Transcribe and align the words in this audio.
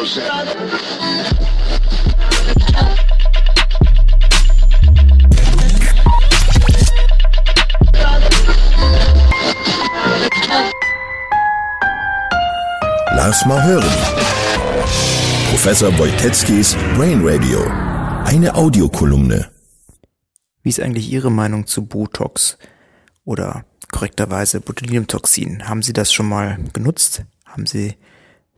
Lass 0.00 0.16
mal 13.44 13.62
hören. 13.62 13.84
Professor 15.50 15.98
Wojtecki's 15.98 16.74
Brain 16.96 17.20
Radio. 17.22 17.60
Eine 18.24 18.54
Audiokolumne. 18.54 19.50
Wie 20.62 20.70
ist 20.70 20.80
eigentlich 20.80 21.12
Ihre 21.12 21.30
Meinung 21.30 21.66
zu 21.66 21.84
Botox 21.84 22.56
oder 23.26 23.66
korrekterweise 23.92 24.62
Botulinumtoxin? 24.62 25.68
Haben 25.68 25.82
Sie 25.82 25.92
das 25.92 26.10
schon 26.10 26.26
mal 26.26 26.58
genutzt? 26.72 27.24
Haben 27.44 27.66
Sie 27.66 27.96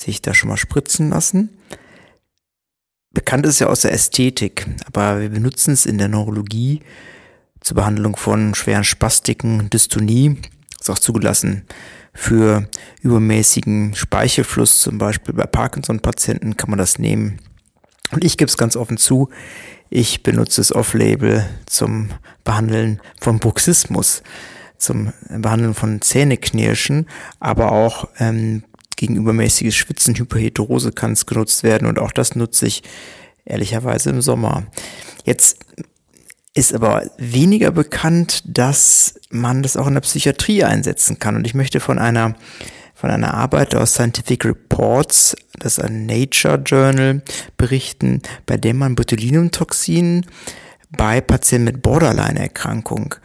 sich 0.00 0.22
da 0.22 0.34
schon 0.34 0.48
mal 0.48 0.56
spritzen 0.56 1.10
lassen? 1.10 1.50
Bekannt 3.12 3.46
ist 3.46 3.60
ja 3.60 3.68
aus 3.68 3.80
der 3.80 3.92
Ästhetik, 3.92 4.66
aber 4.86 5.20
wir 5.20 5.30
benutzen 5.30 5.72
es 5.72 5.86
in 5.86 5.96
der 5.98 6.08
Neurologie 6.08 6.82
zur 7.60 7.76
Behandlung 7.76 8.16
von 8.16 8.54
schweren 8.54 8.84
Spastiken, 8.84 9.70
Dystonie, 9.70 10.36
ist 10.78 10.90
auch 10.90 10.98
zugelassen 10.98 11.64
für 12.12 12.68
übermäßigen 13.02 13.94
Speichelfluss, 13.94 14.80
zum 14.80 14.98
Beispiel 14.98 15.34
bei 15.34 15.46
Parkinson-Patienten 15.46 16.56
kann 16.56 16.70
man 16.70 16.78
das 16.78 16.98
nehmen. 16.98 17.40
Und 18.12 18.24
ich 18.24 18.36
gebe 18.36 18.48
es 18.48 18.56
ganz 18.56 18.76
offen 18.76 18.96
zu, 18.96 19.30
ich 19.90 20.22
benutze 20.22 20.60
es 20.60 20.74
off-label 20.74 21.46
zum 21.66 22.10
Behandeln 22.44 23.00
von 23.20 23.38
Bruxismus, 23.38 24.22
zum 24.78 25.12
Behandeln 25.28 25.74
von 25.74 26.00
Zähneknirschen, 26.00 27.08
aber 27.40 27.72
auch 27.72 28.08
ähm, 28.18 28.64
gegen 28.96 29.16
übermäßiges 29.16 29.74
Schwitzen, 29.74 30.16
Hyperhidrose 30.16 30.92
kann 30.92 31.12
es 31.12 31.26
genutzt 31.26 31.62
werden 31.62 31.86
und 31.86 31.98
auch 31.98 32.12
das 32.12 32.34
nutze 32.34 32.66
ich 32.66 32.82
ehrlicherweise 33.44 34.10
im 34.10 34.22
Sommer. 34.22 34.64
Jetzt 35.24 35.58
ist 36.56 36.74
aber 36.74 37.10
weniger 37.18 37.70
bekannt, 37.70 38.42
dass 38.46 39.20
man 39.30 39.62
das 39.62 39.76
auch 39.76 39.86
in 39.86 39.94
der 39.94 40.00
Psychiatrie 40.00 40.64
einsetzen 40.64 41.18
kann. 41.18 41.36
Und 41.36 41.46
ich 41.46 41.54
möchte 41.54 41.80
von 41.80 41.98
einer, 41.98 42.34
von 42.94 43.10
einer 43.10 43.34
Arbeit 43.34 43.74
aus 43.74 43.92
Scientific 43.92 44.44
Reports, 44.46 45.36
das 45.58 45.76
ist 45.76 45.84
ein 45.84 46.06
Nature 46.06 46.62
Journal, 46.64 47.22
berichten, 47.58 48.22
bei 48.46 48.56
dem 48.56 48.78
man 48.78 48.94
Botulinumtoxin 48.94 50.24
bei 50.96 51.20
Patienten 51.20 51.64
mit 51.64 51.82
Borderline-Erkrankung 51.82 53.16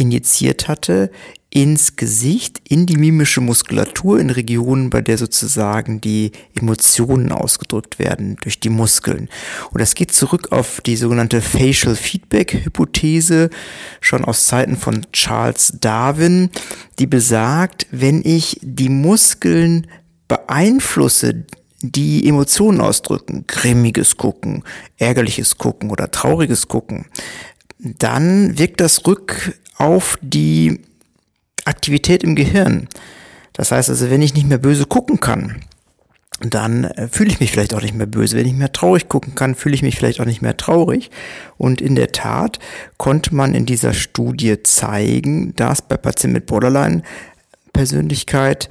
injiziert 0.00 0.66
hatte 0.66 1.10
ins 1.50 1.96
Gesicht, 1.96 2.60
in 2.68 2.86
die 2.86 2.96
mimische 2.96 3.40
Muskulatur, 3.40 4.20
in 4.20 4.30
Regionen, 4.30 4.88
bei 4.88 5.00
der 5.00 5.18
sozusagen 5.18 6.00
die 6.00 6.30
Emotionen 6.54 7.32
ausgedrückt 7.32 7.98
werden 7.98 8.36
durch 8.40 8.60
die 8.60 8.68
Muskeln. 8.68 9.28
Und 9.72 9.80
das 9.80 9.96
geht 9.96 10.12
zurück 10.12 10.52
auf 10.52 10.80
die 10.80 10.94
sogenannte 10.94 11.42
Facial 11.42 11.96
Feedback 11.96 12.64
Hypothese, 12.64 13.50
schon 14.00 14.24
aus 14.24 14.46
Zeiten 14.46 14.76
von 14.76 15.06
Charles 15.12 15.74
Darwin, 15.80 16.50
die 17.00 17.08
besagt, 17.08 17.88
wenn 17.90 18.22
ich 18.24 18.60
die 18.62 18.88
Muskeln 18.88 19.88
beeinflusse, 20.28 21.46
die 21.82 22.28
Emotionen 22.28 22.80
ausdrücken, 22.80 23.44
grimmiges 23.48 24.16
Gucken, 24.16 24.62
ärgerliches 24.98 25.58
Gucken 25.58 25.90
oder 25.90 26.12
trauriges 26.12 26.68
Gucken, 26.68 27.06
dann 27.78 28.58
wirkt 28.58 28.80
das 28.80 29.04
rück 29.06 29.54
auf 29.80 30.18
die 30.20 30.80
Aktivität 31.64 32.22
im 32.22 32.34
Gehirn. 32.34 32.86
Das 33.54 33.72
heißt 33.72 33.88
also, 33.90 34.10
wenn 34.10 34.22
ich 34.22 34.34
nicht 34.34 34.48
mehr 34.48 34.58
böse 34.58 34.86
gucken 34.86 35.18
kann, 35.20 35.62
dann 36.40 36.84
äh, 36.84 37.08
fühle 37.08 37.30
ich 37.30 37.40
mich 37.40 37.50
vielleicht 37.50 37.74
auch 37.74 37.82
nicht 37.82 37.94
mehr 37.94 38.06
böse. 38.06 38.36
Wenn 38.36 38.46
ich 38.46 38.54
mehr 38.54 38.72
traurig 38.72 39.08
gucken 39.08 39.34
kann, 39.34 39.54
fühle 39.54 39.74
ich 39.74 39.82
mich 39.82 39.96
vielleicht 39.96 40.20
auch 40.20 40.26
nicht 40.26 40.42
mehr 40.42 40.56
traurig. 40.56 41.10
Und 41.58 41.80
in 41.80 41.96
der 41.96 42.12
Tat 42.12 42.58
konnte 42.96 43.34
man 43.34 43.54
in 43.54 43.66
dieser 43.66 43.94
Studie 43.94 44.62
zeigen, 44.62 45.56
dass 45.56 45.82
bei 45.82 45.96
Patienten 45.96 46.34
mit 46.34 46.46
Borderline-Persönlichkeit 46.46 48.70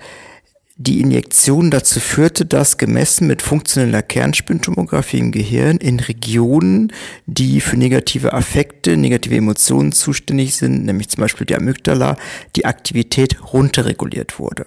die 0.82 1.02
Injektion 1.02 1.72
dazu 1.72 2.00
führte, 2.00 2.46
dass 2.46 2.78
gemessen 2.78 3.28
mit 3.28 3.42
funktioneller 3.42 4.02
Kernspintomographie 4.02 5.20
im 5.20 5.34
Gehirn 5.34 5.76
in 5.76 6.00
Regionen, 6.00 6.94
die 7.26 7.60
für 7.60 7.76
negative 7.76 8.32
Affekte, 8.32 8.96
negative 8.96 9.36
Emotionen 9.36 9.92
zuständig 9.92 10.56
sind, 10.56 10.86
nämlich 10.86 11.10
zum 11.10 11.20
Beispiel 11.20 11.46
die 11.46 11.56
Amygdala, 11.56 12.16
die 12.56 12.66
Aktivität 12.66 13.54
runterreguliert 13.54 14.40
wurde. 14.40 14.66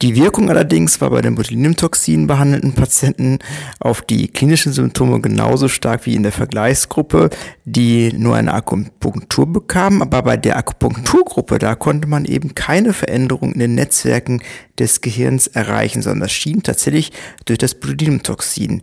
Die 0.00 0.16
Wirkung 0.16 0.50
allerdings 0.50 1.00
war 1.00 1.10
bei 1.10 1.20
den 1.20 1.34
Botulinumtoxin 1.34 2.26
behandelten 2.26 2.72
Patienten 2.72 3.38
auf 3.78 4.02
die 4.02 4.28
klinischen 4.28 4.72
Symptome 4.72 5.20
genauso 5.20 5.68
stark 5.68 6.06
wie 6.06 6.14
in 6.14 6.22
der 6.22 6.32
Vergleichsgruppe, 6.32 7.30
die 7.64 8.12
nur 8.12 8.34
eine 8.34 8.54
Akupunktur 8.54 9.46
bekamen. 9.46 10.02
Aber 10.02 10.22
bei 10.22 10.36
der 10.36 10.56
Akupunkturgruppe, 10.56 11.58
da 11.58 11.74
konnte 11.74 12.08
man 12.08 12.24
eben 12.24 12.54
keine 12.54 12.94
Veränderung 12.94 13.52
in 13.52 13.60
den 13.60 13.74
Netzwerken 13.74 14.42
des 14.78 15.02
Gehirns 15.02 15.46
erreichen, 15.46 16.02
sondern 16.02 16.22
das 16.22 16.32
schien 16.32 16.62
tatsächlich 16.62 17.12
durch 17.44 17.58
das 17.58 17.74
Botulinumtoxin 17.74 18.82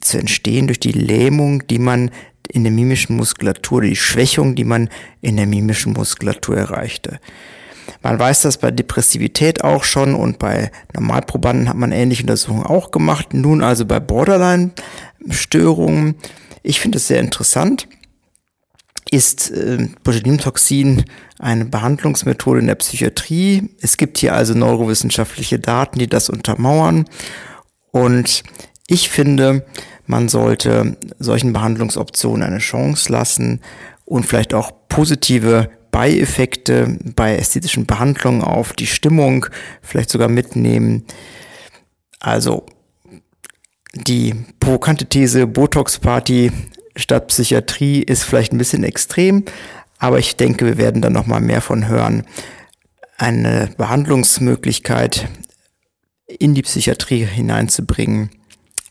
zu 0.00 0.18
entstehen, 0.18 0.68
durch 0.68 0.80
die 0.80 0.92
Lähmung, 0.92 1.66
die 1.66 1.78
man 1.78 2.10
in 2.48 2.64
der 2.64 2.72
mimischen 2.72 3.16
Muskulatur, 3.16 3.82
die 3.82 3.96
Schwächung, 3.96 4.54
die 4.54 4.64
man 4.64 4.88
in 5.20 5.36
der 5.36 5.46
mimischen 5.46 5.92
Muskulatur 5.92 6.56
erreichte. 6.56 7.20
Man 8.02 8.18
weiß 8.18 8.42
das 8.42 8.58
bei 8.58 8.70
Depressivität 8.70 9.64
auch 9.64 9.84
schon 9.84 10.14
und 10.14 10.38
bei 10.38 10.70
Normalprobanden 10.94 11.68
hat 11.68 11.76
man 11.76 11.92
ähnliche 11.92 12.22
Untersuchungen 12.22 12.66
auch 12.66 12.90
gemacht. 12.90 13.34
Nun 13.34 13.62
also 13.62 13.84
bei 13.86 14.00
Borderline-Störungen. 14.00 16.16
Ich 16.62 16.80
finde 16.80 16.98
es 16.98 17.08
sehr 17.08 17.20
interessant. 17.20 17.88
Ist 19.10 19.50
äh, 19.50 19.88
Botulinumtoxin 20.04 21.04
eine 21.38 21.64
Behandlungsmethode 21.64 22.60
in 22.60 22.66
der 22.68 22.76
Psychiatrie? 22.76 23.70
Es 23.80 23.96
gibt 23.96 24.18
hier 24.18 24.34
also 24.34 24.54
neurowissenschaftliche 24.54 25.58
Daten, 25.58 25.98
die 25.98 26.06
das 26.06 26.30
untermauern. 26.30 27.06
Und 27.90 28.44
ich 28.86 29.08
finde, 29.08 29.66
man 30.06 30.28
sollte 30.28 30.96
solchen 31.18 31.52
Behandlungsoptionen 31.52 32.42
eine 32.42 32.58
Chance 32.58 33.12
lassen 33.12 33.60
und 34.04 34.26
vielleicht 34.26 34.54
auch 34.54 34.72
positive 34.88 35.70
Beieffekte 35.90 36.98
bei 37.16 37.36
ästhetischen 37.36 37.86
Behandlungen 37.86 38.42
auf 38.42 38.72
die 38.72 38.86
Stimmung 38.86 39.46
vielleicht 39.82 40.10
sogar 40.10 40.28
mitnehmen. 40.28 41.04
Also 42.20 42.66
die 43.94 44.34
provokante 44.60 45.06
These 45.06 45.46
Botox-Party 45.46 46.52
statt 46.96 47.28
Psychiatrie 47.28 48.02
ist 48.02 48.24
vielleicht 48.24 48.52
ein 48.52 48.58
bisschen 48.58 48.84
extrem, 48.84 49.44
aber 49.98 50.18
ich 50.18 50.36
denke, 50.36 50.66
wir 50.66 50.78
werden 50.78 51.02
da 51.02 51.10
noch 51.10 51.26
mal 51.26 51.40
mehr 51.40 51.60
von 51.60 51.88
hören. 51.88 52.24
Eine 53.16 53.70
Behandlungsmöglichkeit 53.76 55.28
in 56.26 56.54
die 56.54 56.62
Psychiatrie 56.62 57.24
hineinzubringen. 57.24 58.30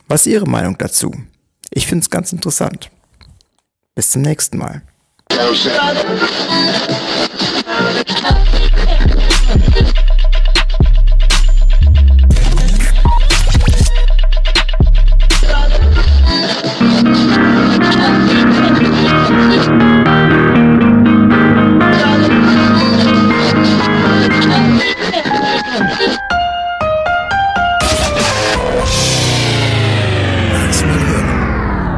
Was 0.07 0.25
ist 0.25 0.33
Ihre 0.33 0.47
Meinung 0.47 0.77
dazu? 0.77 1.13
Ich 1.71 1.87
finde 1.87 2.03
es 2.03 2.09
ganz 2.09 2.33
interessant. 2.33 2.91
Bis 3.95 4.11
zum 4.11 4.21
nächsten 4.21 4.57
Mal. 4.57 4.81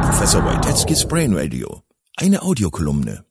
Professor 0.04 0.40
Wojtecki's 0.40 1.04
Brain 1.04 1.34
Radio. 1.34 1.61
Eine 2.16 2.42
Audiokolumne. 2.42 3.24